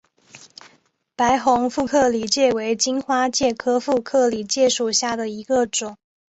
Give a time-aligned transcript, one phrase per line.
[1.15, 5.95] 白虹副克里介为荆花介科副克里介属下的一个种。